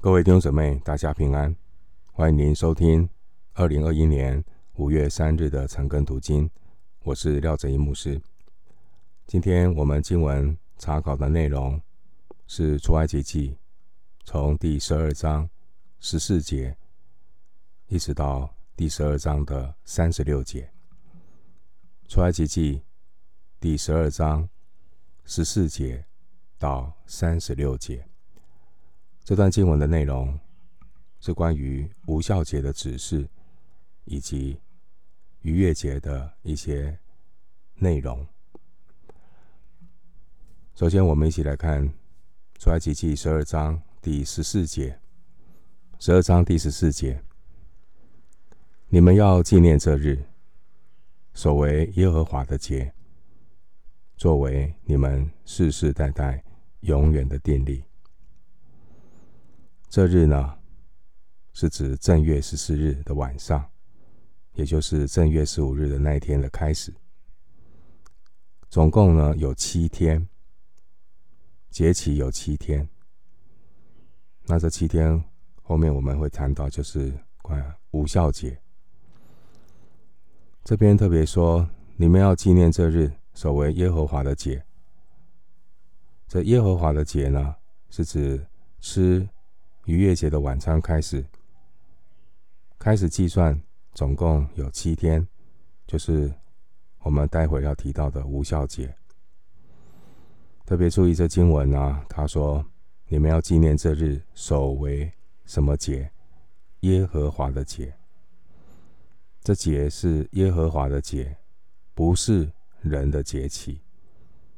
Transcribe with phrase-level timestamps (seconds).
[0.00, 1.56] 各位弟兄姊妹，大家平安！
[2.12, 3.10] 欢迎您收听
[3.54, 6.48] 二零二一年五月三日的晨更读经。
[7.02, 8.22] 我是廖哲一牧师。
[9.26, 11.82] 今天我们经文查考的内容
[12.46, 13.58] 是出埃及记，
[14.22, 15.50] 从第十二章
[15.98, 16.76] 十四节
[17.88, 20.70] 一直到第十二章的三十六节。
[22.06, 22.84] 出埃及记
[23.58, 24.48] 第十二章
[25.24, 26.06] 十四节
[26.56, 28.07] 到三十六节，
[29.28, 30.40] 这段经文的内容
[31.20, 33.28] 是关于无效节的指示，
[34.06, 34.58] 以及
[35.42, 36.98] 逾越节的一些
[37.74, 38.26] 内容。
[40.74, 41.92] 首先，我们一起来看
[42.58, 44.98] 出埃及记十二章第十四节。
[45.98, 47.22] 十二章第十四节，
[48.88, 50.24] 你们要纪念这日，
[51.34, 52.94] 所为耶和华的节。
[54.16, 56.42] 作为你们世世代代
[56.80, 57.84] 永远的定例。
[59.88, 60.58] 这日呢，
[61.52, 63.70] 是指正月十四日的晚上，
[64.54, 66.94] 也就是正月十五日的那一天的开始。
[68.68, 70.28] 总共呢有七天，
[71.70, 72.88] 节期有七天。
[74.44, 75.22] 那这七天
[75.62, 78.60] 后面我们会谈到，就是关于无酵节。
[80.64, 83.12] 这边特别说，你们要纪念这日。
[83.34, 84.64] 守为耶和华的节，
[86.26, 87.54] 这耶和华的节呢，
[87.88, 88.44] 是指
[88.80, 89.28] 吃
[89.88, 91.24] 逾越节的晚餐开始，
[92.78, 93.58] 开始计算，
[93.94, 95.26] 总共有七天，
[95.86, 96.30] 就是
[96.98, 98.94] 我们待会要提到的无酵节。
[100.66, 102.62] 特别注意这经文啊，他说
[103.08, 105.10] ：“你们要纪念这日，守为
[105.46, 106.12] 什么节？
[106.80, 107.96] 耶和华的节。
[109.42, 111.34] 这节是耶和华的节，
[111.94, 113.80] 不是。”人的节期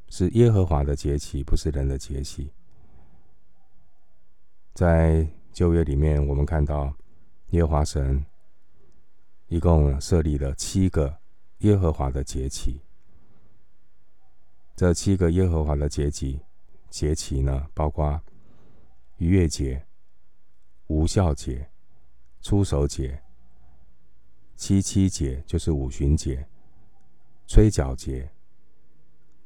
[0.07, 2.51] 是耶和华的节期，不是人的节期。
[4.73, 6.93] 在旧约里面，我们看到
[7.49, 8.25] 耶和华神
[9.47, 11.17] 一共设立了七个
[11.59, 12.81] 耶和华的节期。
[14.75, 16.39] 这七个耶和华的节期，
[16.89, 18.19] 节期呢，包括
[19.17, 19.85] 逾越节、
[20.87, 21.69] 无酵节、
[22.41, 23.21] 出手节、
[24.55, 26.47] 七七节，就是五旬节。
[27.47, 28.31] 吹角节、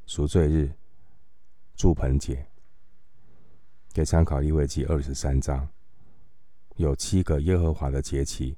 [0.05, 0.71] 赎罪日、
[1.75, 2.47] 住棚节，
[3.95, 5.65] 可以参考利未记二十三章，
[6.75, 8.57] 有七个耶和华的节期：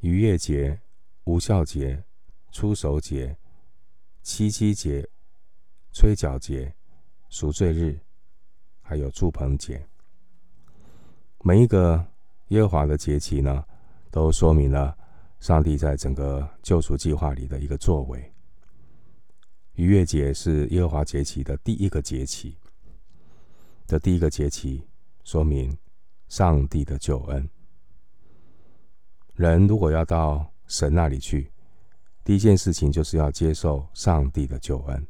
[0.00, 0.80] 逾越节、
[1.24, 2.02] 无酵节、
[2.50, 3.36] 出手节、
[4.22, 5.06] 七七节、
[5.92, 6.74] 吹角节、
[7.28, 8.00] 赎罪日，
[8.80, 9.86] 还有住棚节。
[11.44, 12.02] 每一个
[12.46, 13.62] 耶和华的节期呢，
[14.10, 14.96] 都说明了
[15.40, 18.32] 上帝在整个救赎计划里的一个作为。
[19.74, 22.56] 逾越节是耶和华节期的第一个节期，
[23.88, 24.86] 的第一个节期
[25.24, 25.76] 说明
[26.28, 27.48] 上帝的救恩。
[29.34, 31.50] 人如果要到神那里去，
[32.22, 35.06] 第一件事情就是要接受上帝的救恩。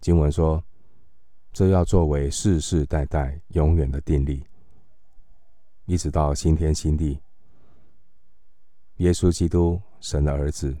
[0.00, 0.62] 经文说，
[1.50, 4.44] 这要作为世世代代永远的定例，
[5.86, 7.18] 一直到新天新地。
[8.96, 10.76] 耶稣基督，神的儿子。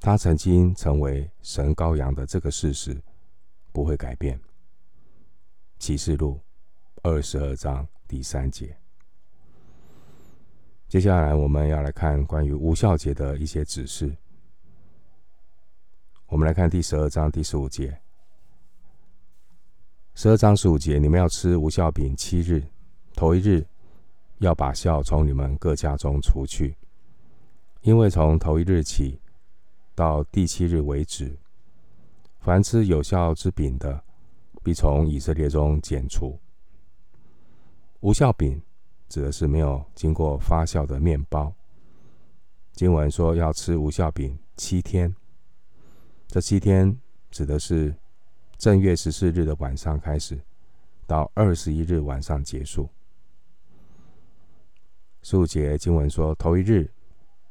[0.00, 3.00] 他曾经成为神羔羊的这个事实
[3.72, 4.38] 不会改变。
[5.82, 6.40] 启示录
[7.02, 8.78] 二十二章第三节。
[10.86, 14.16] 接下来我们要来看关于无效节的一些指示。
[16.26, 18.00] 我们来看第十二章第十五节。
[20.14, 22.62] 十二章十五节，你们要吃无效饼七日，
[23.16, 23.66] 头一日
[24.38, 26.76] 要把酵从你们各家中除去，
[27.80, 29.20] 因为从头一日起。
[29.96, 31.36] 到第七日为止，
[32.38, 34.04] 凡吃有效之饼的，
[34.62, 36.38] 必从以色列中剪除。
[38.00, 38.60] 无效饼
[39.08, 41.52] 指的是没有经过发酵的面包。
[42.72, 45.14] 经文说要吃无效饼七天，
[46.26, 46.96] 这七天
[47.30, 47.94] 指的是
[48.56, 50.40] 正月十四日的晚上开始，
[51.06, 52.88] 到二十一日晚上结束。
[55.22, 56.90] 十五节经文说头一日。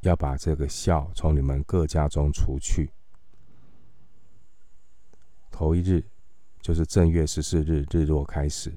[0.01, 2.89] 要把这个酵从你们各家中除去。
[5.51, 6.03] 头一日
[6.61, 8.71] 就是正月十四日日落开始，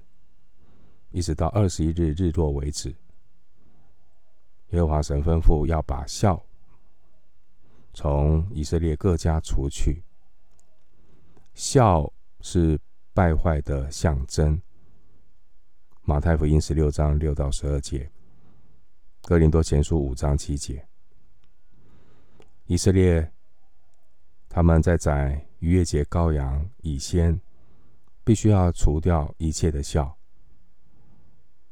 [1.10, 2.94] 一直到二十一日日落为止。
[4.70, 6.42] 耶和华神吩咐要把孝
[7.92, 10.02] 从以色列各家除去。
[11.52, 12.81] 孝是
[13.12, 14.60] 败坏的象征。
[16.02, 18.10] 马太福音十六章六到十二节，
[19.22, 20.84] 哥林多前书五章七节。
[22.66, 23.31] 以色列，
[24.48, 27.40] 他们在宰逾越节羔羊以先，
[28.25, 30.11] 必须要除掉一切的酵。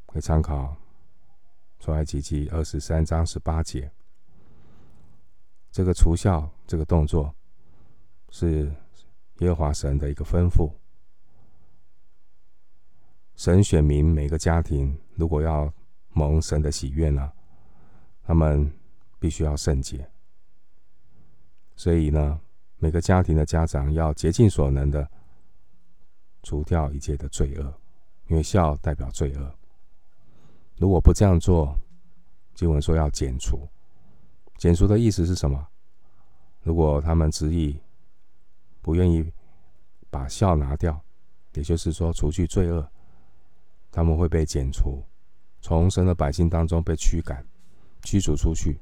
[0.07, 0.77] 可以参考
[1.81, 3.91] 出埃及记二十三章十八节。
[5.71, 7.35] 这个除孝这个动作
[8.29, 8.71] 是
[9.39, 10.71] 耶和华神的一个吩咐。
[13.37, 15.73] 神选民每个家庭如果要
[16.11, 17.33] 蒙神的喜悦呢，
[18.23, 18.71] 他们
[19.19, 20.07] 必须要圣洁。
[21.75, 22.39] 所以呢，
[22.77, 25.11] 每个家庭的家长要竭尽所能的
[26.43, 27.75] 除掉一切的罪恶，
[28.29, 29.55] 因为酵代表罪恶。
[30.77, 31.79] 如果不这样做，
[32.55, 33.69] 经文说要剪除。
[34.59, 35.67] 剪除的意思是什么？
[36.63, 37.79] 如果他们执意
[38.81, 39.33] 不愿意
[40.11, 41.01] 把酵拿掉，
[41.55, 42.89] 也就是说除去罪恶，
[43.91, 45.03] 他们会被剪除，
[45.61, 47.45] 从神的百姓当中被驱赶、
[48.03, 48.81] 驱逐出去。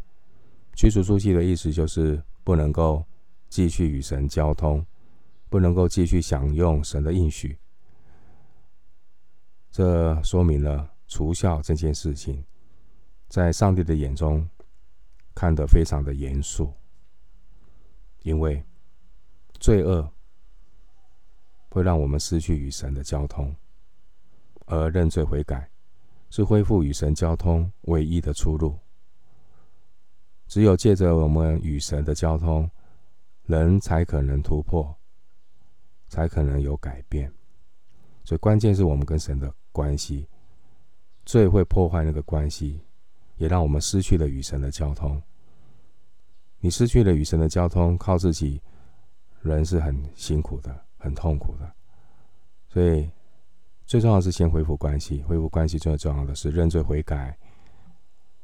[0.74, 3.04] 驱逐出去的意思就是不能够
[3.48, 4.84] 继续与神交通，
[5.50, 7.58] 不能够继续享用神的应许。
[9.70, 12.42] 这说明了除酵这件事情，
[13.28, 14.48] 在上帝的眼中。
[15.32, 16.74] 看得非常的严肃，
[18.22, 18.62] 因为
[19.58, 20.12] 罪恶
[21.70, 23.54] 会让我们失去与神的交通，
[24.66, 25.70] 而认罪悔改
[26.28, 28.78] 是恢复与神交通唯一的出路。
[30.46, 32.68] 只有借着我们与神的交通，
[33.44, 34.94] 人才可能突破，
[36.10, 37.32] 才可能有改变。
[38.24, 40.28] 所以关键是我们跟神的关系，
[41.24, 42.80] 罪会破坏那个关系，
[43.36, 45.20] 也让我们失去了与神的交通。
[46.58, 48.60] 你失去了与神的交通，靠自己，
[49.40, 51.72] 人是很辛苦的，很痛苦的。
[52.68, 53.10] 所以，
[53.86, 55.22] 最重要的是先恢复关系。
[55.22, 57.36] 恢复关系最重要的是认罪悔改，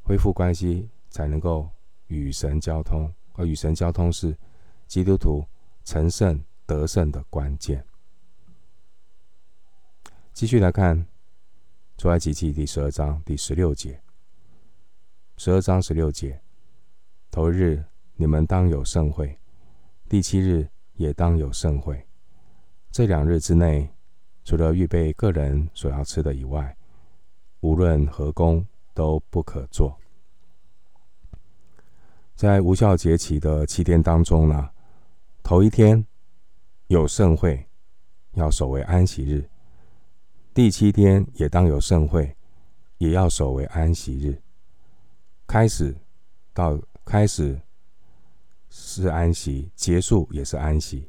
[0.03, 1.69] 恢复关系才能够
[2.07, 3.13] 与神交通。
[3.35, 4.35] 而与神交通是
[4.87, 5.45] 基督徒
[5.85, 7.85] 成圣得胜的关键。
[10.33, 11.07] 继续来看
[11.97, 14.03] 出埃及记第十二章第十六节。
[15.37, 16.41] 十二章十六节，
[17.31, 17.85] 头日。
[18.19, 19.39] 你们当有盛会，
[20.09, 22.03] 第七日也当有盛会。
[22.91, 23.91] 这两日之内，
[24.43, 26.75] 除了预备个人所要吃的以外，
[27.61, 29.95] 无论何工都不可做。
[32.35, 34.71] 在无效节期的七天当中呢，
[35.43, 36.03] 头一天
[36.89, 37.67] 有盛会，
[38.33, 39.49] 要守为安息日；
[40.53, 42.37] 第七天也当有盛会，
[42.99, 44.43] 也要守为安息日。
[45.47, 45.97] 开始
[46.53, 47.61] 到开始。
[48.69, 51.09] 是安息，结束也是安息。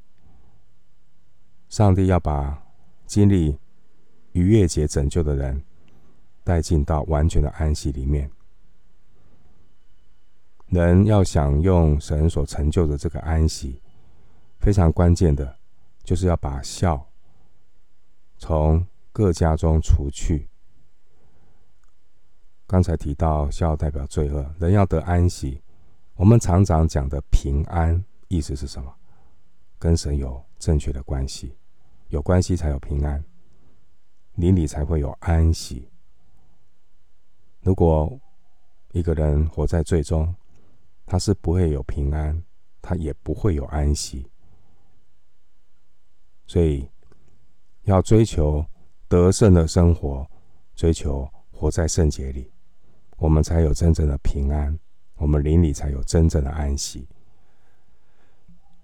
[1.68, 2.64] 上帝要把
[3.06, 3.58] 经历
[4.32, 5.62] 逾越节拯救的人
[6.46, 8.32] 带进到完全的安息里面。
[10.68, 13.82] 人要享用神所成就的这个安息，
[14.60, 15.57] 非常关键的，
[16.08, 17.06] 就是要把孝
[18.38, 20.48] 从各家中除去。
[22.66, 25.62] 刚才提到酵代表罪恶，人要得安息。
[26.16, 28.96] 我们常常讲的平安，意思是什么？
[29.78, 31.58] 跟神有正确的关系，
[32.08, 33.22] 有关系才有平安，
[34.36, 35.90] 邻里才会有安息。
[37.60, 38.18] 如果
[38.94, 40.34] 一个人活在罪中，
[41.06, 42.42] 他是不会有平安，
[42.82, 44.32] 他也不会有安息。
[46.48, 46.90] 所以，
[47.84, 48.66] 要追求
[49.08, 50.28] 得胜的生活，
[50.76, 52.52] 追求活在圣洁里，
[53.18, 54.78] 我们才有真正的平安。
[55.18, 57.08] 我们灵里才有真正的安息。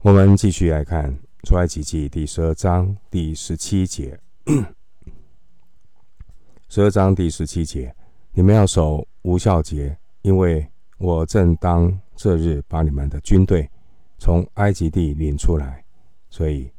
[0.01, 1.11] 我们继续来看
[1.47, 4.19] 《出埃及记》第十二章第十七节。
[6.67, 7.95] 十二章第十七节，
[8.31, 10.67] 你们要守无酵节，因为
[10.97, 13.69] 我正当这日把你们的军队
[14.17, 15.85] 从埃及地领出来，
[16.31, 16.72] 所以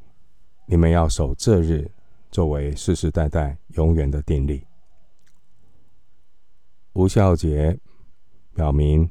[0.67, 1.91] 你们要守这日，
[2.31, 4.67] 作为世世代代永远的定例。
[6.93, 7.79] 无效节
[8.55, 9.11] 表明。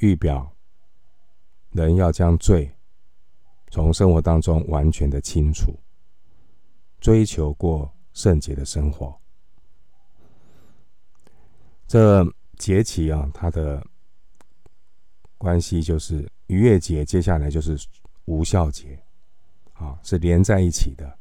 [0.00, 0.54] 预表
[1.70, 2.70] 人要将罪
[3.70, 5.74] 从生活当中完全的清除，
[7.00, 9.18] 追求过圣洁的生活。
[11.86, 12.22] 这
[12.58, 13.82] 节期啊，它的
[15.38, 17.74] 关系就是逾越节，接下来就是
[18.26, 19.02] 无效节，
[19.78, 21.18] 啊，是连在一起的。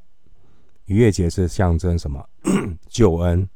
[0.86, 2.30] 逾越节是象征什么？
[2.88, 3.48] 救恩。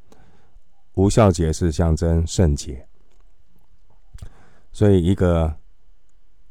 [0.96, 2.86] 无效节是象征圣洁。
[4.72, 5.56] 所以，一个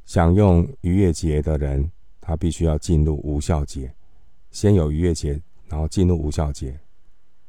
[0.06, 1.90] 享用逾越节的人，
[2.20, 3.94] 他必须要进入无效节。
[4.50, 6.80] 先有逾越节，然后进入无效节，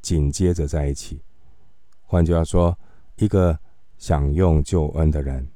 [0.01, 1.22] 紧接着在一起。
[2.01, 2.77] 换句话说，
[3.15, 3.58] 一个
[3.98, 5.48] 享用救恩的人，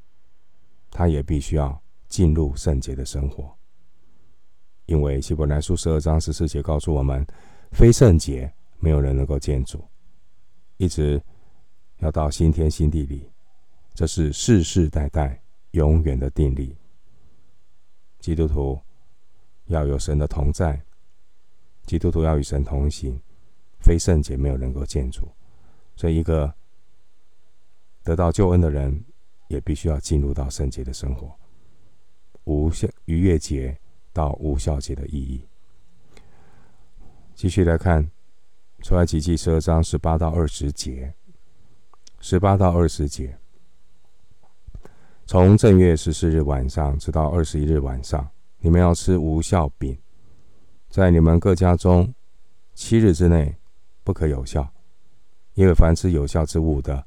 [0.89, 3.53] 他也必须要进入圣洁的生活。
[4.85, 7.25] 因为希伯来书十二章十四节告诉我们，
[7.71, 9.83] 非圣洁没有人能够见主。
[10.77, 11.21] 一直
[11.99, 13.29] 要到新天新地里，
[13.93, 16.75] 这是世世代代永远的定理。
[18.19, 18.79] 基督徒
[19.67, 20.81] 要有神的同在，
[21.85, 23.17] 基督徒要与神同行，
[23.79, 25.27] 非圣洁没有能够见主。
[25.95, 26.53] 所以，一个
[28.03, 29.03] 得到救恩的人，
[29.47, 31.33] 也必须要进入到圣洁的生活。
[32.45, 33.79] 无限逾越节
[34.13, 35.46] 到无效节的意义。
[37.36, 38.10] 继续来看
[38.82, 41.13] 出埃及记十二章十八到二十节，
[42.20, 43.38] 十八到二十节，
[45.25, 48.29] 从正月十四日晚上直到二十一日晚上，
[48.60, 49.98] 你们要吃无效饼，
[50.89, 52.13] 在你们各家中
[52.75, 53.55] 七日之内
[54.03, 54.72] 不可有效，
[55.55, 57.05] 因为凡吃有效之物的，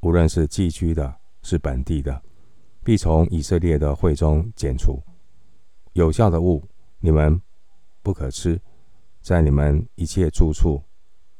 [0.00, 2.22] 无论是寄居的，是本地的，
[2.82, 5.02] 必从以色列的会中剪除。
[5.94, 6.62] 有效的物，
[6.98, 7.40] 你们
[8.02, 8.60] 不可吃。
[9.22, 10.82] 在你们一切住处，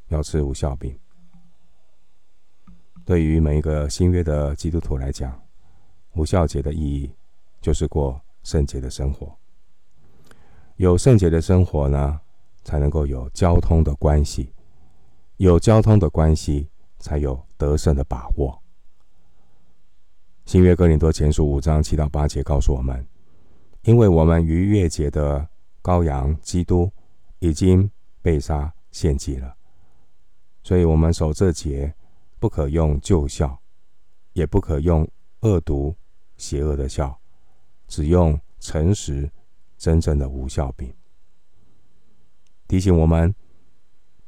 [0.07, 0.97] 要吃无效饼。
[3.03, 5.39] 对于每一个新约的基督徒来讲，
[6.13, 7.11] 无效节的意义
[7.61, 9.37] 就是过圣洁的生活。
[10.77, 12.19] 有圣洁的生活呢，
[12.63, 14.53] 才能够有交通的关系，
[15.37, 18.57] 有交通的关系，才有得胜的把握。
[20.45, 23.05] 新约哥林多前书五章七到八节告诉我们，
[23.85, 25.49] 因为我们逾越节的
[25.81, 26.91] 羔羊基督。
[27.39, 27.91] 已经
[28.23, 29.55] 被杀献祭了，
[30.63, 31.93] 所以我们守这节，
[32.39, 33.61] 不可用旧孝，
[34.33, 35.07] 也不可用
[35.41, 35.95] 恶毒
[36.37, 37.15] 邪恶的酵，
[37.87, 39.29] 只用诚实
[39.77, 40.91] 真正的无酵饼。
[42.67, 43.35] 提醒我们，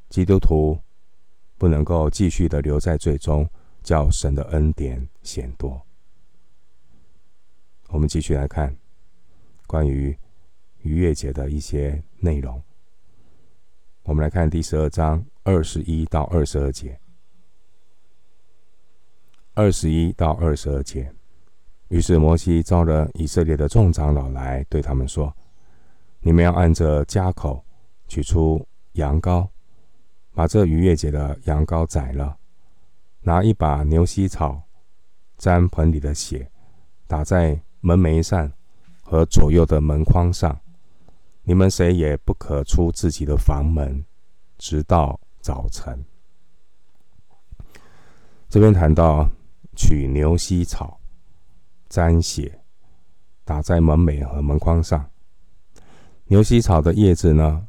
[0.09, 0.79] 基督徒
[1.57, 3.49] 不能够继续的留在罪中，
[3.81, 5.81] 叫神的恩典显多。
[7.87, 8.77] 我们继续来看
[9.67, 10.17] 关于
[10.81, 12.59] 逾越节的一些内容。
[14.03, 17.00] 我们来看第十二章二十一到二十二节。
[19.53, 21.12] 二十一到二十二节，
[21.88, 25.36] 于是摩西召了以色列的众长老来，对他们说
[26.21, 27.65] ：“你们要按着家口
[28.07, 29.50] 取出羊羔，
[30.36, 32.38] 把这逾越节的羊羔宰了，
[33.21, 34.62] 拿一把牛膝草
[35.39, 36.51] 沾盆里的血，
[37.07, 38.51] 打在门楣上
[39.07, 40.59] 和左右的门框上。”
[41.49, 44.03] 你们谁也不可出自己的房门，
[44.57, 46.03] 直到早晨。
[48.49, 49.29] 这边谈到
[49.73, 50.99] 取牛膝草
[51.87, 52.59] 沾血，
[53.45, 55.09] 打在门楣和门框上。
[56.25, 57.65] 牛膝草的叶子呢，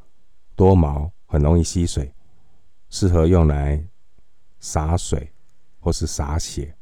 [0.57, 2.13] 多毛，很容易吸水，
[2.91, 3.81] 适合用来
[4.59, 5.33] 洒水
[5.79, 6.75] 或是洒血。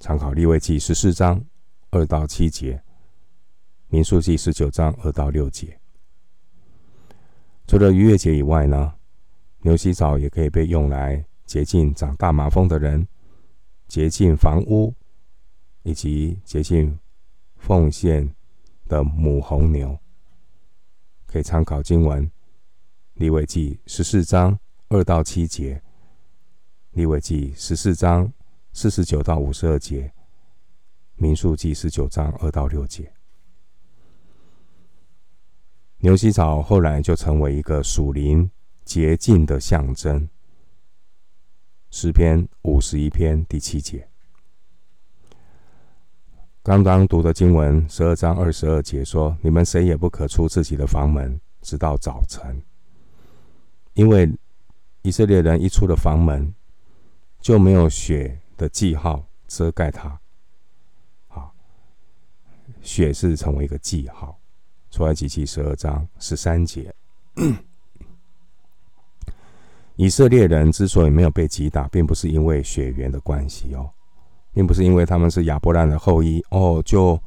[0.00, 1.42] 参考利未记十四章
[1.92, 2.82] 二到七节。
[3.88, 5.78] 民数记十九章二到六节，
[7.66, 8.94] 除了逾越节以外呢，
[9.62, 13.06] 牛膝草也可以被用来洁净长大麻风的人，
[13.86, 14.92] 洁净房屋，
[15.84, 16.98] 以及洁净
[17.56, 18.34] 奉献
[18.88, 19.96] 的母红牛。
[21.26, 22.30] 可以参考经文，
[23.14, 25.82] 利未记十四章二到七节，
[26.92, 28.32] 利未记十四章
[28.72, 30.12] 四十九到五十二节，
[31.14, 33.15] 民数记十九章二到六节。
[36.06, 38.48] 牛膝草后来就成为一个属灵
[38.84, 40.28] 洁净的象征。
[41.90, 44.08] 诗篇五十一篇第七节，
[46.62, 52.62] 刚刚读的经文十二章二十二节说：“你们谁也不可出自己的房门，直到早晨，
[53.94, 54.32] 因为
[55.02, 56.54] 以色列人一出了房门，
[57.40, 60.20] 就没有血的记号遮盖他。
[61.26, 61.50] 啊，
[62.80, 64.38] 血是成为一个记号。”
[64.96, 66.90] 出埃及记十二章十三节，
[69.96, 73.90] 以色列人之所以没有被击打，并不是因为血缘的关系哦，
[74.54, 77.20] 并不是因为他们是亚伯兰的后裔哦，就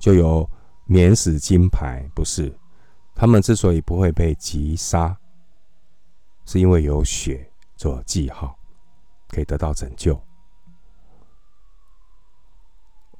[0.00, 0.50] 就有
[0.84, 2.52] 免死金牌，不是。
[3.14, 5.16] 他们之所以不会被击杀，
[6.44, 8.58] 是因为有血做记号，
[9.28, 10.20] 可以得到拯救。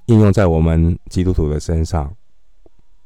[0.07, 2.13] 应用在我们基督徒的身上。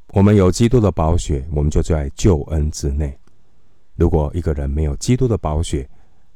[0.08, 3.18] 我们有基督的宝血，我们就在救恩之内。
[3.94, 5.88] 如果一个人没有基督的宝血，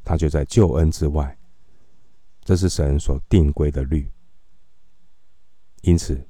[0.04, 1.36] 他就在救恩之外。
[2.44, 4.10] 这是神所定规的律。
[5.82, 6.20] 因此，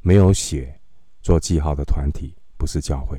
[0.00, 0.78] 没有血
[1.22, 3.16] 做记号的团体不是教会；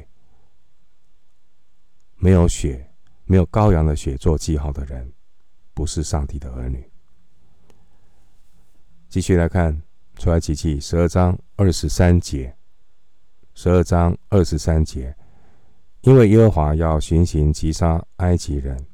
[2.18, 2.88] 没有血、
[3.26, 5.12] 没有羔羊的血做记号的人，
[5.74, 6.88] 不是上帝的儿女。
[9.10, 9.82] 继续来看
[10.18, 12.56] 出埃及记十二章二十三节。
[13.56, 15.16] 十二章二十三节，
[16.02, 18.86] 因为耶和华要巡行击杀埃及人，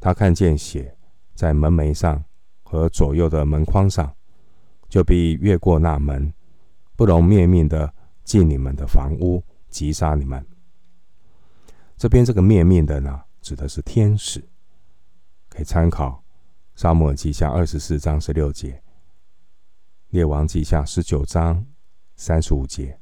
[0.00, 0.96] 他看见血，
[1.34, 2.24] 在门楣上
[2.62, 4.14] 和左右的门框上，
[4.88, 6.32] 就必越过那门，
[6.96, 7.92] 不容灭命的
[8.24, 10.44] 进你们的房屋，击杀你们。
[11.96, 14.42] 这边这个灭命的呢，指的是天使，
[15.48, 16.24] 可以参考
[16.74, 18.82] 撒母耳记下二十四章十六节，
[20.08, 21.66] 列王记下十九章
[22.16, 22.98] 三十五节。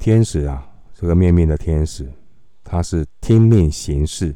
[0.00, 2.10] 天使啊，这个灭命的天使，
[2.64, 4.34] 他是听命行事。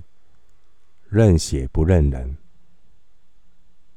[1.09, 2.37] 认血不认人，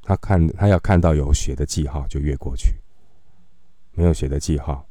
[0.02, 2.76] 他看他要看到有血的记号就越过去，
[3.92, 4.88] 没有血的记号，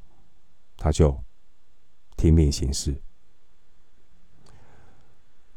[0.75, 1.17] 他就
[2.17, 2.93] 听命行事。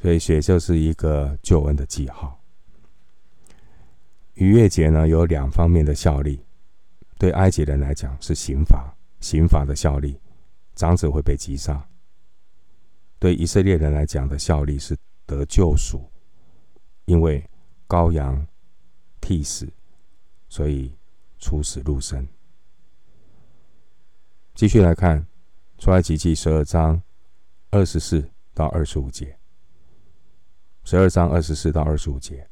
[0.01, 2.41] 所以血就是一个救恩的记号。
[4.35, 6.41] 逾越节呢，有两方面的效力，
[7.19, 10.17] 对埃及人来讲是刑罚，刑罚的效力，
[10.81, 11.87] 长子会被击杀；
[13.19, 14.97] 对以色列人来讲的效力是
[15.27, 16.11] 得救赎。
[17.05, 17.45] 因为
[17.87, 18.47] 羔羊
[19.21, 19.71] 替死，
[20.49, 20.97] 所以
[21.39, 22.27] 出死入生。
[24.55, 25.27] 继续来看
[25.77, 27.03] 出埃及记十二章
[27.69, 29.39] 二十四到二十五节。
[30.85, 32.49] 十二章二十四到二十五节，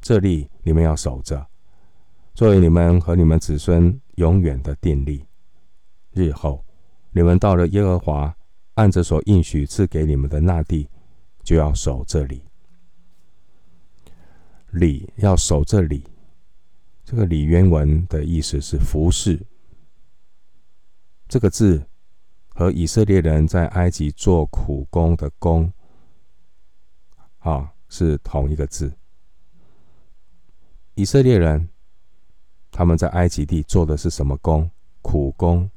[0.00, 1.46] 这例你们要守着，
[2.34, 5.24] 作为你们和你们子孙永远的定例。
[6.10, 6.64] 日后
[7.12, 8.36] 你们到了耶和华
[8.74, 10.88] 按着所应许赐给你们的那地，
[11.42, 12.42] 就要守这里。
[14.70, 16.04] 礼要守这里，
[17.04, 19.40] 这个礼原文的意思是服侍。
[21.26, 21.84] 这个字
[22.48, 25.72] 和以色列人在埃及做苦工的工，
[27.38, 28.92] 啊，是同一个字。
[30.94, 31.68] 以色列人
[32.70, 34.70] 他们在埃及地做的是什么工？
[35.02, 35.68] 苦工。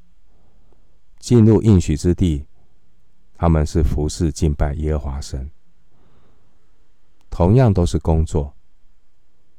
[1.23, 2.45] 进入应许之地，
[3.37, 5.49] 他们是服侍敬拜耶和华神，
[7.29, 8.53] 同样都是工作。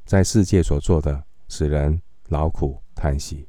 [0.04, 3.48] 在世界所做的，使人劳苦叹息；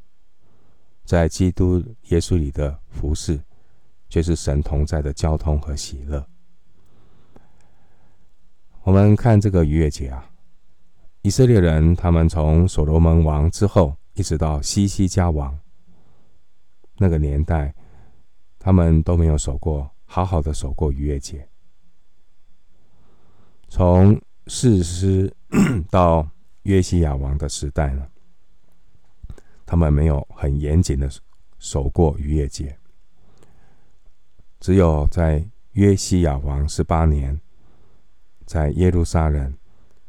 [1.04, 3.38] 在基督耶稣里的服侍，
[4.08, 6.26] 却是神同在的交通和喜乐。
[8.84, 10.32] 我们看这个逾越节啊，
[11.22, 15.60] 以色列人他们从所罗门王之后，一直到西西家王
[16.98, 17.76] 那个年代，
[18.66, 21.48] 他们都没有守过好好的守过逾越节。
[23.68, 25.32] 从士师
[25.92, 26.28] 到
[26.64, 28.08] 约西亚王的时代呢，
[29.68, 31.08] 他们没有很严谨的
[31.60, 32.76] 守过逾越节，
[34.60, 37.40] 只有在约西亚王十八年，
[38.48, 39.56] 在耶路撒冷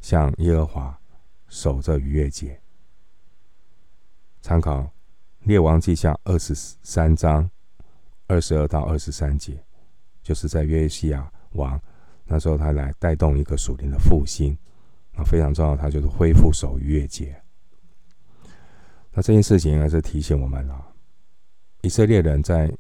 [0.01, 0.99] 向耶和华
[1.47, 2.59] 守着逾越节。
[4.41, 4.91] 参考
[5.41, 7.51] 列王记下二十三章
[8.27, 9.63] 二十二到二十三节，
[10.23, 11.81] 就是在约西亚王
[12.25, 14.57] 那时候，他来带动一个属灵的复兴。
[15.15, 17.35] 啊，非常重要，它就是恢复守逾越节。
[19.13, 20.87] 那这件事情还是提醒我们啊，
[21.81, 22.71] 以色列人在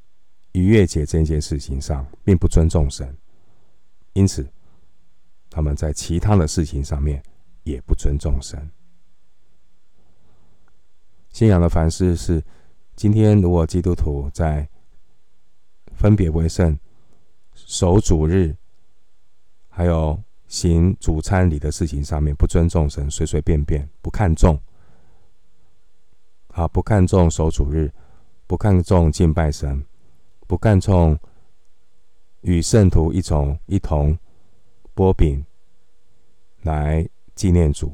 [0.52, 3.16] 逾越节这件事情上并不尊重神，
[4.12, 4.46] 因此
[5.48, 7.22] 他们在其他的事情上面
[7.62, 8.70] 也不尊重神。
[11.30, 12.44] 信仰的反思是，
[12.96, 14.68] 今天如果基督徒在
[15.96, 16.78] 分别为圣、
[17.54, 18.54] 守主日，
[19.68, 24.60] 还有行主餐礼的事情上面不尊重神，随随便便不看重，
[26.48, 27.90] 啊，不看重守主日，
[28.46, 29.84] 不看重敬拜神，
[30.46, 31.18] 不看重
[32.42, 34.16] 与圣徒一同一同
[34.94, 35.44] 擘饼
[36.62, 37.92] 来纪念主。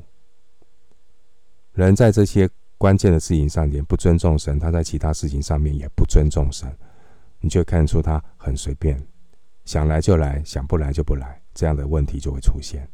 [1.73, 6.71] 人在这些关键的事情上面不尊重神，他在其他事情上面也不尊重神，
[7.43, 8.99] 你就看出他很随便，
[9.67, 11.39] 想来就来，想不来就不来。
[11.53, 12.89] 这样的问题就会出现，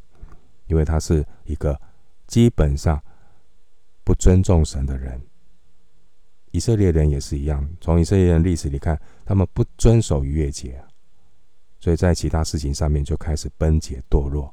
[0.66, 1.80] 因为他是一个
[2.26, 3.00] 基本上
[4.02, 5.22] 不尊重神的人。
[6.50, 10.82] 以色列人也是一样，从以色列人历史里看，他们不遵守逾越节，
[11.78, 14.52] 所以在其他事情上面就开始崩解堕落。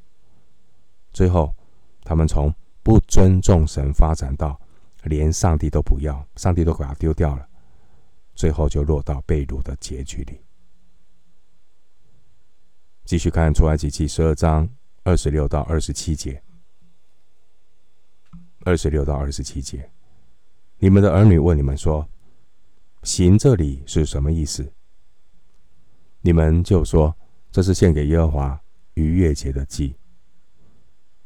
[1.14, 1.56] 最后，
[2.04, 2.54] 他们从
[2.84, 4.60] 不尊重神发展到
[5.04, 7.48] 连上帝都不要，上帝都给他丢掉了，
[8.36, 10.40] 最后就落到被掳的结局里。
[13.06, 14.68] 继续看出埃及记十二章
[15.04, 16.42] 二十六到二十七节，
[18.62, 19.90] 二十六到二十七节，
[20.80, 22.08] 你们的儿女问你们说
[23.04, 24.74] ：“行这里是什么意思？”
[26.22, 27.16] 你们就说
[27.52, 28.60] ：“这是献给耶和华
[28.96, 29.96] 逾越节的祭。”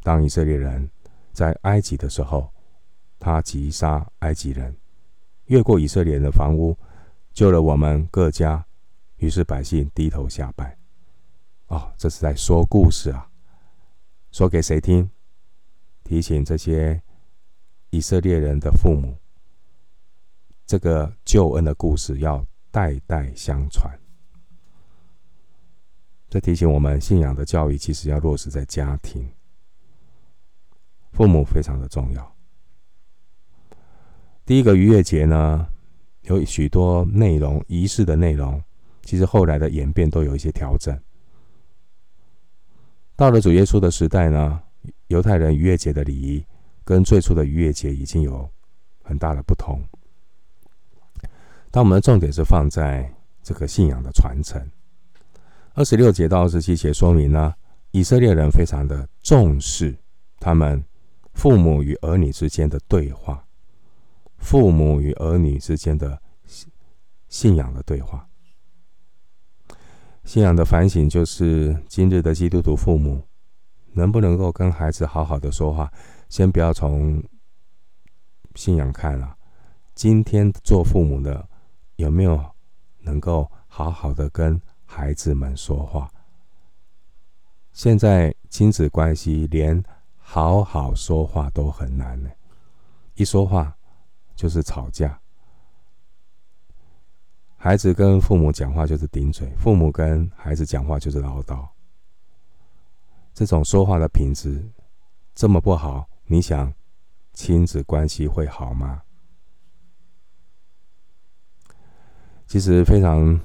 [0.04, 0.90] 当以色列人
[1.32, 2.52] 在埃及的时候，
[3.18, 4.76] 他击杀埃及人，
[5.46, 6.78] 越过以色列人的房屋，
[7.34, 8.66] 救了我们各家，
[9.18, 10.78] 于是百姓低头下拜。
[11.68, 13.30] 哦，这是在说故事啊！
[14.32, 15.10] 说给谁听？
[16.04, 17.02] 提醒这些
[17.92, 19.16] 以色列人的父母，
[20.66, 24.00] 这个救恩的故事要代代相传。
[26.28, 29.32] 这提醒我们，信仰的教育其实要落实在家庭，
[31.12, 32.36] 父母非常的重要。
[34.46, 35.68] 第一个逾越节呢，
[36.22, 38.62] 有许多内容，仪式的内容，
[39.04, 40.98] 其实后来的演变都有一些调整。
[43.16, 44.62] 到了主耶稣的时代呢，
[45.08, 46.46] 犹太人逾越节的礼仪
[46.84, 48.50] 跟最初的逾越节已经有
[49.04, 49.82] 很大的不同。
[51.72, 54.60] 但我们的重点是放在这个信仰的传承。
[55.74, 57.54] 二十六节到二十七节说明呢，
[57.92, 59.96] 以色列人非常的重视
[60.40, 60.84] 他们
[61.34, 63.46] 父母与儿女之间的对话，
[64.40, 66.72] 父母与儿女之间的信
[67.28, 68.28] 信仰的对话。
[70.24, 73.24] 信仰的反省就是今日的基督徒父母
[73.94, 75.92] 能不能够跟孩子好好的说话。
[76.30, 77.24] 先不要从
[78.56, 79.36] 信仰看了，
[79.96, 81.48] 今天做父母的
[81.96, 82.44] 有没有
[83.00, 86.12] 能够好好的跟孩子们说话？
[87.72, 89.82] 现在亲子关系连
[90.18, 92.30] 好好说话都很难呢，
[93.16, 93.76] 一说话
[94.40, 95.20] 就是吵架。
[97.58, 101.68] 孩子跟父母讲话就是顶嘴，父母跟孩子讲话就是唠叨。
[103.34, 104.64] 这种说话的品质
[105.36, 106.74] 这么不好，你想
[107.34, 109.04] 亲子关系会好吗？
[112.48, 113.38] 其实非常。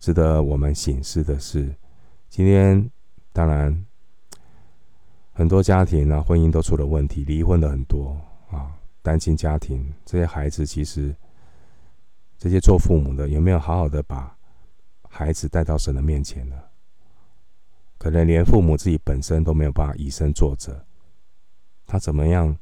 [0.00, 1.74] 值得我们省思的是，
[2.28, 2.88] 今天
[3.32, 3.84] 当然
[5.32, 8.16] 很多家庭呢，婚姻都出了问题，离婚的很多，
[9.02, 11.14] 单亲家庭这些孩子，其实
[12.36, 14.36] 这些做父母的有没有好好的把
[15.08, 16.56] 孩子带到神的面前呢？
[17.96, 20.84] 可能连父母自己本身都没有办法以身作则，
[21.84, 22.56] 他怎么样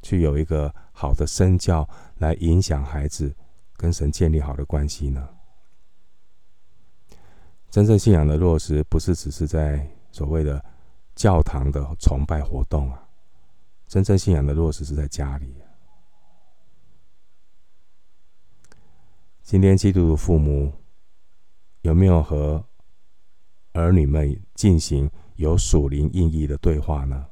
[0.00, 1.86] 去有一个好的身教
[2.18, 3.34] 来影响孩子
[3.76, 5.28] 跟神建立好的关系呢？
[7.68, 10.64] 真正信仰的落实，不是只是在所谓的
[11.14, 13.05] 教堂的崇拜活动啊。
[13.86, 15.54] 真正信仰的落实是在家里。
[19.42, 20.72] 今天基督徒父母
[21.82, 22.64] 有没有和
[23.72, 27.26] 儿女们进行有属灵意义的对话呢？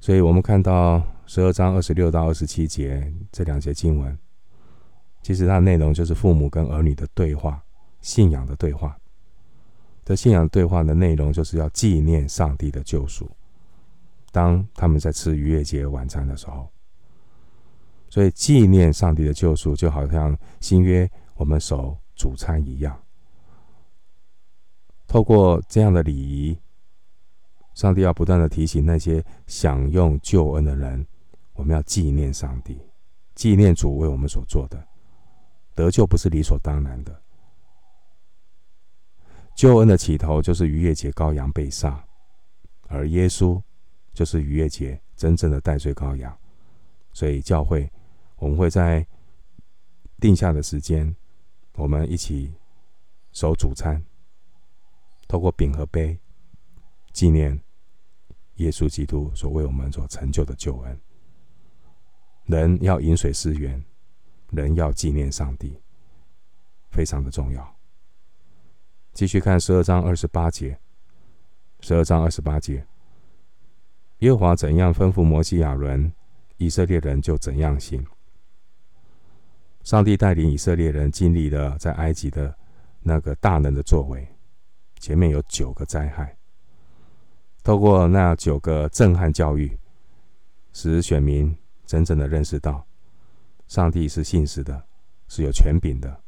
[0.00, 4.18] 所以我们看到十二章二十六到二十七节这两节经文，
[5.22, 7.62] 其实它的内容就是父母跟儿女的对话。
[8.00, 8.98] 信仰的对话，
[10.04, 13.30] 这信仰对话的内容就是要纪念上帝的救赎。
[14.34, 16.68] 当他们在吃逾越节晚餐的时候，
[18.08, 23.00] 所以纪念上帝的救赎，就好像新约我们守主餐一样。
[25.06, 26.58] 透过这样的礼仪，
[27.74, 31.06] 上帝要不断的提醒那些享用救恩的人，
[31.52, 32.80] 我们要纪念上帝，
[33.36, 34.84] 纪念主为我们所做的。
[35.76, 37.22] 得救不是理所当然的。
[39.54, 42.04] 救恩的起头就是逾越节羔羊被杀，
[42.88, 43.62] 而耶稣
[44.14, 46.34] 就是逾越节真正的代罪羔羊。
[47.12, 47.90] 所以教会
[48.36, 49.06] 我们会在
[50.18, 51.14] 定下的时间，
[51.74, 52.54] 我们一起
[53.32, 54.02] 守主餐，
[55.28, 56.18] 透过饼和杯
[57.12, 57.60] 纪念
[58.56, 61.00] 耶稣基督所为我们所成就的救恩。
[62.46, 63.84] 人要饮水思源，
[64.50, 65.80] 人要纪念上帝，
[66.90, 67.76] 非常的重要。
[69.12, 70.78] 继续看十二章二十八节，
[71.80, 72.86] 十二章二十八节，
[74.18, 76.12] 耶和华怎样吩咐摩西亚伦，
[76.56, 78.04] 以色列人就怎样行。
[79.82, 82.56] 上帝带领以色列人经历了在埃及的
[83.00, 84.26] 那个大能的作为，
[84.98, 86.34] 前面有九个灾害，
[87.62, 89.78] 透过那九个震撼教育，
[90.72, 92.86] 使选民真正的认识到，
[93.66, 94.82] 上帝是信实的，
[95.28, 96.20] 是有权柄的。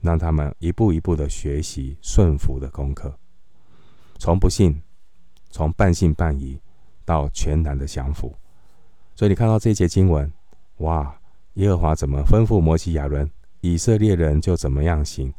[0.00, 3.18] 让他们一步一步的学习顺服的功课，
[4.18, 4.82] 从不信，
[5.54, 6.58] 从半信半疑
[7.04, 8.34] 到全然的降服。
[9.14, 10.30] 所以你看到这一节经文，
[10.78, 11.16] 哇！
[11.52, 15.32] 耶和华怎么吩咐摩西亚伦，以色列人就怎么样行。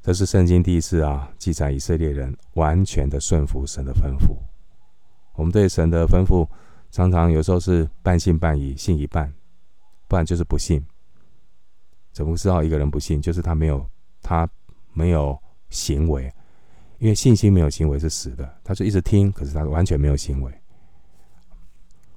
[0.00, 4.36] 这是圣经第一次啊记载以色列人完全的顺服神的吩咐。
[5.34, 6.46] 我们对神的吩咐，
[6.92, 9.34] 常常有时候是半信半疑，信一半，
[10.06, 10.86] 不然就是不信。
[12.12, 13.20] 怎么知道一个人不信？
[13.20, 13.84] 就是他没有，
[14.22, 14.48] 他
[14.92, 15.36] 没有
[15.68, 16.32] 行为，
[17.00, 18.48] 因为信心没有行为是死的。
[18.62, 20.52] 他就一直听，可是他完全没有行为。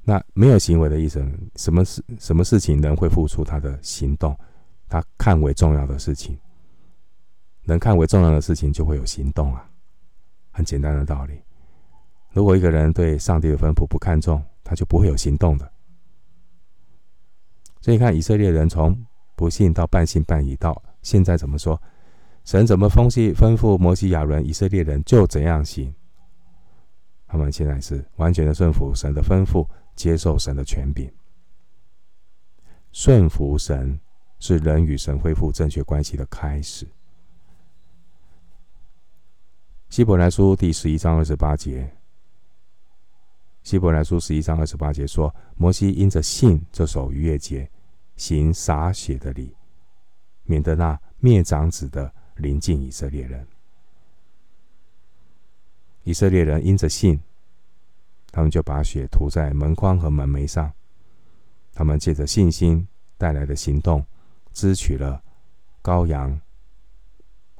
[0.04, 2.04] 那没有行为的意思，什么事？
[2.19, 4.38] 什么事情人会付出他的行动？
[4.89, 6.38] 他看为重要的事情，
[7.63, 9.67] 能看为重要的事情就会有行动啊。
[10.52, 11.41] 很简单的道理。
[12.32, 15.72] 如果一个人对上帝的吩咐不看重，他就不会有行动的。
[17.80, 18.96] 所以看，以色列人从
[19.36, 21.82] 不信到半信半疑，到现在怎么说？
[22.45, 25.93] 神怎么风气吩咐摩西、亚伦，以色列人就怎样行。
[27.25, 31.12] 他们现在是完全的顺服神的吩咐，接受神的权柄。
[32.91, 33.99] 顺服神
[34.39, 36.88] 是人与神恢复正确关系的开始。
[39.89, 41.89] 希伯来书第十一章二十八节。
[43.63, 47.69] 希伯来书十一章二十八节说：“摩西因着信，这守逾越节，
[48.17, 49.56] 行洒血的礼，
[50.43, 53.48] 免得那灭长子的临近以色列人。
[56.04, 57.19] 以色列人因着信，
[58.32, 60.74] 他们就把血涂在门框和门楣上。
[61.74, 64.06] 他们借着信心带来的行动，
[64.54, 65.24] 支取了
[65.82, 66.39] 羔羊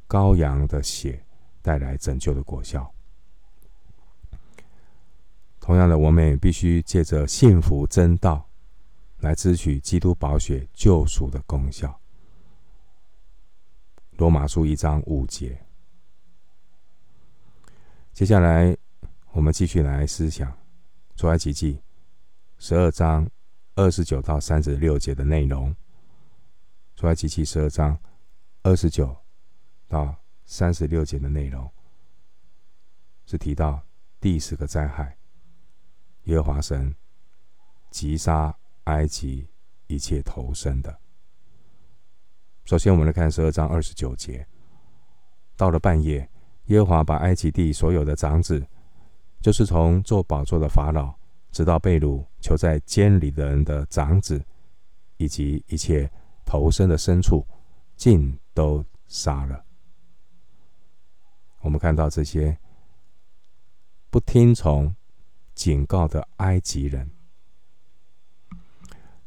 [0.08, 1.24] 羔羊的血
[1.62, 2.94] 带来拯救的果效。”
[5.62, 8.50] 同样的，我们也必须借着信服真道，
[9.20, 11.98] 来支取基督宝血救赎的功效。
[14.24, 15.62] 罗马书一章五节。
[18.14, 18.74] 接下来，
[19.34, 20.58] 我们继续来思想
[21.18, 21.78] 出埃及记
[22.58, 23.30] 十二章
[23.76, 25.76] 二十九到三十六节的内容。
[26.96, 28.00] 出埃及记十二章
[28.62, 29.14] 二十九
[29.90, 31.70] 到三十六节的内容，
[33.26, 33.86] 是提到
[34.22, 35.18] 第十个灾害。
[36.24, 36.96] 耶和华神
[37.92, 39.50] 击杀埃及
[39.88, 41.03] 一切头生的。
[42.66, 44.46] 首先，我们来看十二章二十九节。
[45.56, 46.30] 到了半夜，
[46.66, 48.66] 耶和华把埃及地所有的长子，
[49.42, 51.14] 就是从坐宝座的法老，
[51.52, 54.44] 直到被掳囚在监里的人的长子，
[55.18, 56.10] 以及一切
[56.46, 57.46] 头生的牲畜，
[57.96, 59.64] 尽都杀了。
[61.62, 62.58] 我们看到这些
[64.10, 64.94] 不听从。
[65.56, 67.12] 警告的埃及人，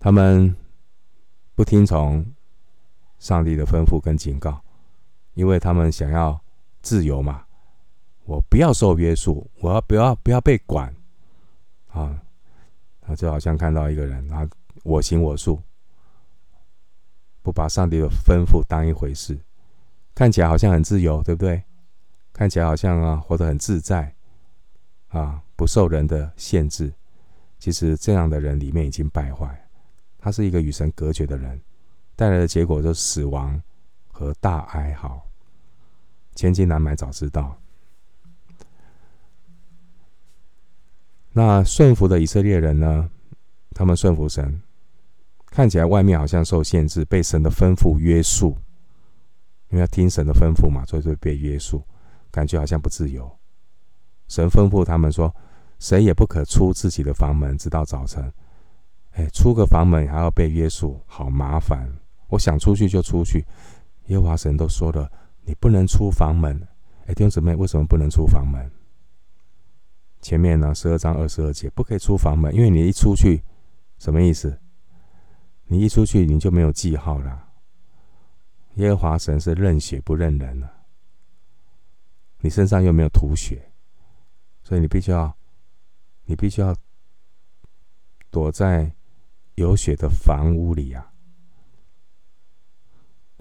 [0.00, 0.56] 他们
[1.54, 2.34] 不听从
[3.26, 4.62] 上帝的吩咐跟警告，
[5.34, 6.40] 因为他们想要
[6.80, 7.44] 自由嘛。
[8.24, 10.94] 我不要受约束，我要不要不要被管
[11.88, 12.22] 啊？
[13.00, 14.48] 他就好像看到一个人，他
[14.84, 15.60] 我行我素，
[17.42, 19.36] 不把上帝的吩咐当一回事，
[20.14, 21.60] 看起来好像很自由，对不对？
[22.32, 24.14] 看起来好像啊，活得很自在
[25.08, 25.42] 啊。
[25.56, 26.92] 不受人的限制，
[27.58, 29.68] 其实这样的人里面已经败坏，
[30.16, 31.60] 他是一个与神隔绝的人，
[32.16, 33.62] 带来的结果就是死亡
[34.10, 35.22] 和大哀嚎。
[36.34, 37.56] 千金难买早知道。
[41.32, 43.08] 那顺服的以色列人呢？
[43.70, 44.60] 他们顺服神，
[45.46, 48.56] 看起来外面好像受限制，被神的吩咐约束，
[49.68, 51.84] 因为要听神的吩咐嘛，所以就被约束，
[52.30, 53.30] 感觉好像不自由。
[54.26, 55.32] 神吩咐他们说。
[55.78, 58.32] 谁也不可出自己的房门，直到早晨。
[59.10, 61.86] 哎，出个房门还要被约束，好麻烦。
[62.28, 63.44] 我想出去就出去，
[64.06, 65.10] 耶和华神都说了，
[65.42, 66.60] 你不能出房门。
[67.06, 68.70] 哎，弟兄姊妹，为什么不能出房门？
[70.20, 73.42] 前面呢，十二章二十二节，不可以出房门，因为你一出去，
[73.98, 74.58] 什么意思？
[75.66, 77.48] 你一出去，你就没有记号了。
[78.74, 80.70] 耶和华神是认血不认人了，
[82.40, 83.70] 你身上又没有涂血，
[84.62, 85.34] 所以你必须要。
[86.28, 86.74] 你必须要
[88.32, 88.92] 躲在
[89.54, 91.12] 有血的房屋里、啊，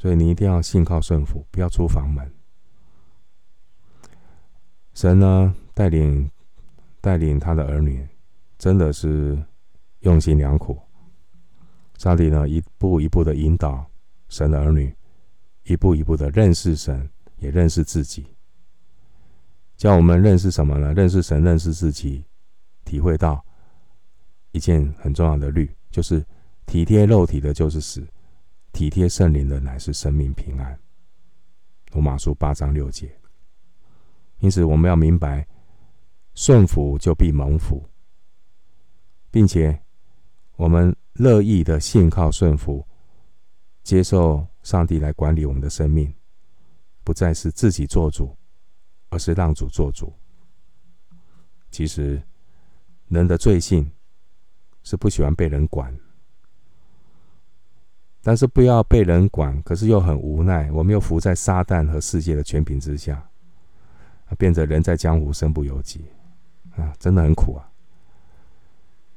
[0.05, 2.31] 所以你一定要信靠顺服，不要出房门。
[4.93, 6.29] 神呢，带领
[7.01, 8.07] 带领他的儿女，
[8.55, 9.43] 真的是
[10.01, 10.79] 用心良苦。
[11.97, 13.83] 上帝呢，一步一步的引导
[14.29, 14.95] 神的儿女，
[15.63, 18.27] 一步一步的认识神，也认识自己。
[19.75, 20.93] 叫我们认识什么呢？
[20.93, 22.23] 认识神，认识自己。
[22.83, 23.43] 体会到
[24.51, 26.23] 一件很重要的律，就是
[26.67, 28.03] 体贴肉体的，就是死；
[28.75, 30.77] 体贴圣灵的，乃是生命平安。
[31.93, 33.09] 罗马书八章六节。
[34.39, 35.47] 因此，我们要明白，
[36.33, 37.81] 顺服就必蒙福，
[39.31, 39.81] 并且
[40.57, 42.85] 我们乐意的信靠顺服，
[43.81, 46.13] 接受上帝来管理我们的生命，
[47.05, 48.35] 不再是自己做主，
[49.07, 50.13] 而是让主做主。
[51.71, 52.21] 其实。
[53.07, 53.89] 人的罪性
[54.81, 55.95] 是不喜欢被人管，
[58.27, 60.71] 但是不要被人管，可是又很无奈。
[60.71, 63.23] 我们又浮在撒旦和世界的权柄之下，
[64.35, 66.05] 变得人在江湖身不由己
[66.75, 67.69] 啊，真的很苦啊。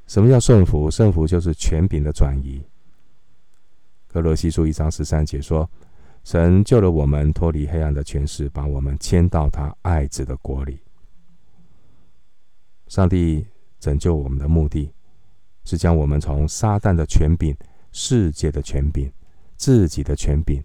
[0.07, 0.91] 什么叫顺服？
[0.91, 2.63] 顺服就是权柄的转移。
[4.09, 5.67] 歌罗西书一章十三节说
[6.23, 10.81] ：“神救了我们脱离黑暗的权势，把我们迁到他爱子的国里。”
[12.89, 13.47] 上帝
[13.81, 14.93] 拯救我们的目的，
[15.65, 17.57] 是将我们从撒旦的权柄、
[17.93, 19.13] 世界的权柄、
[19.57, 20.63] 自己的权柄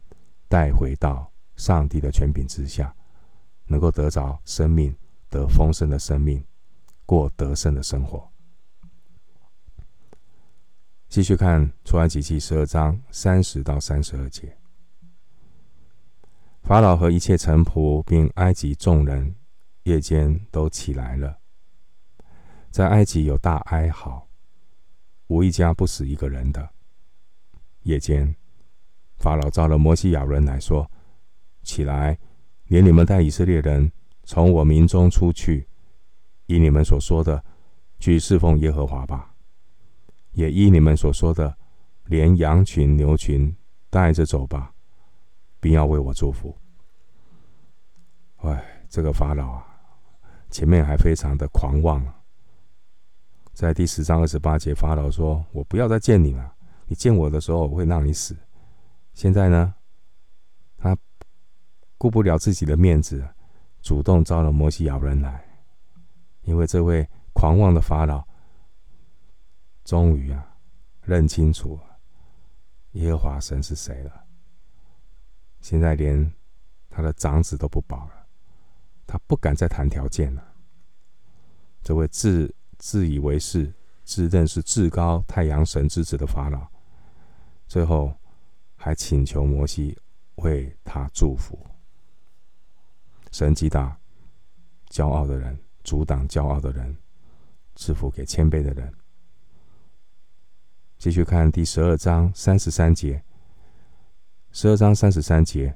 [0.48, 2.96] 带回到上帝的权柄之下，
[3.66, 4.96] 能够得着生命，
[5.30, 6.44] 得丰盛的生命，
[7.06, 8.30] 过得胜的生活。
[11.10, 14.58] 继续看出埃及记十二章三十到三十二节。
[16.64, 19.36] 法老和一切臣仆，并埃及众人，
[19.84, 21.38] 夜间都起来了。
[22.72, 24.28] 在埃及有大哀嚎，
[25.28, 26.68] 无一家不死一个人的。
[27.84, 28.36] 夜间，
[29.18, 30.90] 法老召了摩西、亚伦来说
[31.64, 32.18] ：“起来，
[32.66, 33.92] 连你们带以色列人
[34.24, 35.68] 从我民中出去，
[36.48, 37.44] 依你们所说的，
[38.00, 39.34] 去侍奉耶和华吧。
[40.32, 41.56] 也依你们所说的，
[42.06, 43.56] 连羊群、牛群
[43.90, 44.72] 带着走吧。”
[45.64, 46.54] 并要为我祝福。
[48.40, 49.66] 哎，这个法老啊，
[50.52, 52.06] 前面还非常的狂妄。
[53.54, 56.54] 在第十章二十八节，法老说：“我不要再见你了，
[56.94, 58.38] 你见我的时候，我会让你死。”
[59.16, 59.74] 现在呢，
[60.78, 60.96] 他
[61.98, 63.28] 顾不了自己的面子，
[63.82, 65.44] 主动招了摩西、亚人来，
[66.44, 68.24] 因为这位狂妄的法老，
[69.84, 70.56] 终于啊，
[71.02, 71.80] 认清楚
[72.92, 74.26] 耶和华神是谁了。
[75.62, 76.32] 现在连
[76.92, 78.28] 他的长子都不保了，
[79.08, 80.54] 他不敢再谈条件了。
[81.82, 86.68] 这位自自以为是、自认是至高太阳神之子的法老，
[87.74, 88.14] 最后
[88.76, 89.98] 还请求摩西
[90.36, 91.58] 为他祝福。
[93.32, 94.00] 神击打
[94.90, 96.96] 骄傲的人，阻挡骄傲的人，
[97.74, 98.94] 赐福给谦卑的人。
[101.00, 103.24] 继续看第十二章三十三节。
[104.52, 105.76] 十二章三十三节，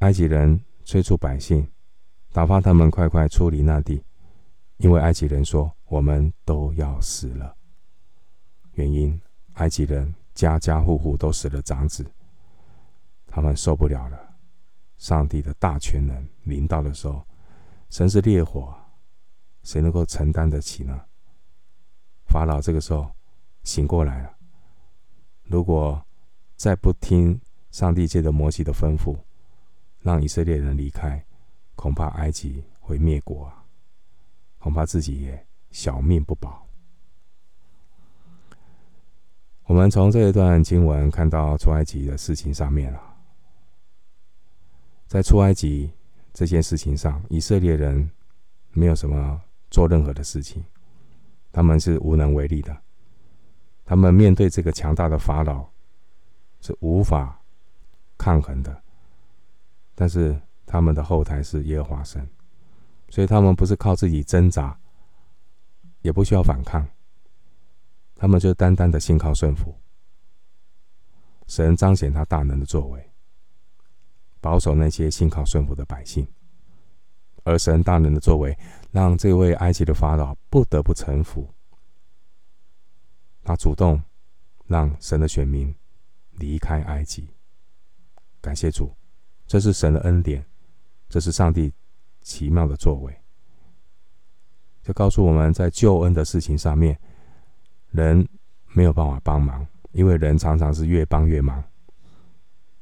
[0.00, 1.66] 埃及人催促百姓，
[2.34, 4.04] 打发他们快快出离那地，
[4.76, 7.56] 因为埃及人说：“我们都要死了。”
[8.76, 9.18] 原因，
[9.54, 12.04] 埃及人家家户户都死了长子，
[13.26, 14.36] 他们受不了了。
[14.98, 17.24] 上帝的大权能临到的时候，
[17.90, 18.74] 神是烈火，
[19.62, 21.00] 谁能够承担得起呢？
[22.26, 23.10] 法老这个时候
[23.62, 24.36] 醒过来了，
[25.44, 26.04] 如果
[26.56, 27.40] 再不听。
[27.70, 29.18] 上帝借着摩西的吩咐，
[29.98, 31.26] 让以色列人离开，
[31.74, 33.64] 恐怕埃及会灭国啊！
[34.60, 36.63] 恐怕自己也小命不保。
[39.74, 43.16] 我们从这一段经文看到出埃及的事情上面啊，
[45.08, 45.90] 在出埃及
[46.32, 48.08] 这件事情上，以色列人
[48.70, 50.64] 没有什么做任何的事情，
[51.50, 52.76] 他们是无能为力的。
[53.84, 55.66] 他们面对这个强大的法老，
[56.60, 57.40] 是无法。
[58.16, 58.80] 抗衡的，
[59.96, 62.24] 但是他们的后台是耶和华神，
[63.08, 64.78] 所以他们不是靠自己挣扎，
[66.02, 66.86] 也不需要反抗，
[68.14, 69.74] 他们就单单的信靠顺服。
[71.46, 73.10] 神彰显他大能的作为，
[74.40, 76.26] 保守那些信靠顺服的百姓，
[77.42, 78.56] 而神大能的作为
[78.90, 81.48] 让这位埃及的法老不得不臣服，
[83.42, 84.02] 他主动
[84.66, 85.74] 让神的选民
[86.30, 87.28] 离开埃及。
[88.40, 88.94] 感谢主，
[89.46, 90.46] 这是神的恩典，
[91.08, 91.72] 这是上帝
[92.22, 93.14] 奇妙的作为。
[94.82, 96.98] 这告诉我们在救恩的事情上面，
[97.94, 98.28] 人
[98.72, 101.62] 没有办法帮忙，因为人常常是越帮越忙，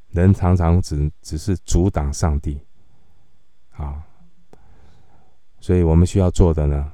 [0.09, 2.59] 人常常只只是阻挡上帝。
[3.73, 4.03] 啊，
[5.61, 6.93] 所以我们需要做的呢，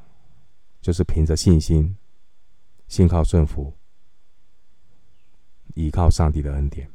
[0.81, 1.97] 就是凭着信心，
[2.89, 3.73] 信靠顺服，
[5.75, 6.91] 依靠上帝的恩典。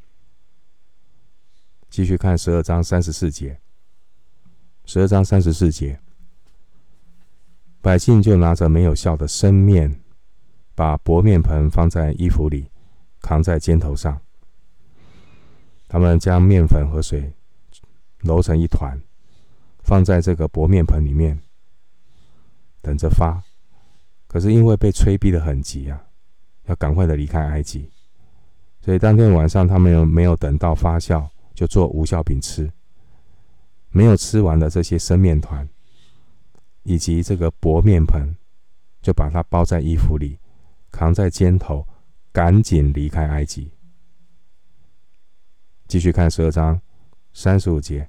[1.90, 3.62] 继续看十二章三十四节。
[4.86, 5.98] 十二章三十四节，
[7.82, 10.03] 百姓就拿着没有酵的生面，
[10.76, 12.70] 把薄面盆放在衣服里，
[13.22, 14.20] 扛在肩头上。
[15.88, 17.32] 他们将面粉和水
[18.20, 19.00] 揉成一团，
[19.84, 21.40] 放在这个薄面盆里面，
[22.82, 23.44] 等着发。
[24.28, 26.04] 可是因为被催逼得很急啊，
[26.66, 27.90] 要赶快的离开埃及，
[28.82, 31.28] 所以当天晚上他们没有等到发酵。
[31.56, 32.68] 就做无效饼吃，
[33.92, 35.70] 没有吃完的这些生面团，
[36.82, 38.36] 以及这个薄面盆，
[39.04, 40.40] 就把它包在衣服里，
[40.94, 41.86] 扛在肩头，
[42.32, 43.74] 赶紧离开埃及。
[45.88, 46.80] 继续看十二章
[47.34, 48.08] 三十五节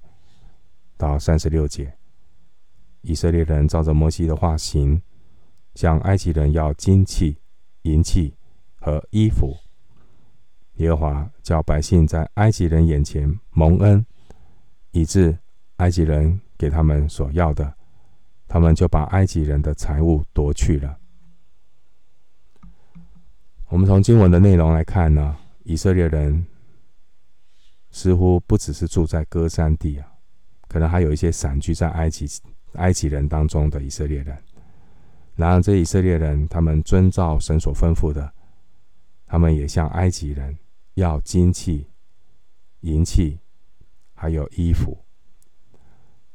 [0.97, 1.93] 到三十六节，
[3.01, 5.01] 以色列人照着摩西的话行，
[5.75, 7.39] 向埃及人要金器、
[7.83, 8.37] 银器
[8.77, 9.57] 和衣服。
[10.75, 14.05] 耶和华叫百姓在埃及人眼前蒙恩，
[14.91, 15.37] 以致
[15.77, 17.75] 埃及人给他们所要的，
[18.47, 20.99] 他们就把埃及人的财物夺去了。
[23.75, 26.47] 我们从经文的内容来看呢，以色列人
[27.91, 30.07] 似乎不只是住在歌山地啊，
[30.69, 32.25] 可能还有一些散居在埃及
[32.75, 34.39] 埃及人当中的以色列人。
[35.35, 38.33] 然而，这以色列人他们遵照神所吩咐的，
[39.27, 40.57] 他们也向埃及人
[40.95, 41.85] 要金器、
[42.83, 43.41] 银器，
[44.15, 44.97] 还有衣服。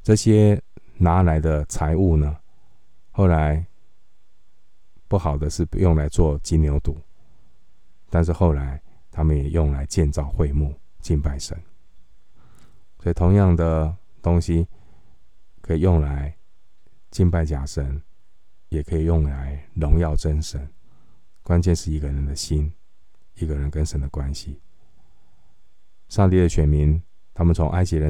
[0.04, 0.62] 这些
[0.98, 2.36] 拿来的财物呢，
[3.12, 3.66] 后来
[5.08, 6.94] 不好的是用来做金牛犊。
[8.10, 8.82] 但是后来，
[9.12, 11.58] 他们也用来建造会幕、敬拜神。
[13.02, 14.68] 所以，同样的东西
[15.62, 16.36] 可以用来
[17.12, 18.02] 敬拜假神，
[18.70, 20.68] 也可以用来荣耀真神。
[21.42, 22.72] 关键是一个人的心，
[23.36, 24.62] 一个人跟神的关系。
[26.08, 27.02] 上帝的选民，
[27.34, 28.08] 他们从埃及人